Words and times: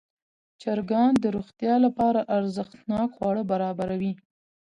چرګان 0.61 1.11
د 1.19 1.25
روغتیا 1.35 1.75
لپاره 1.85 2.21
ارزښتناک 2.37 3.09
خواړه 3.17 3.43
برابروي. 3.51 4.13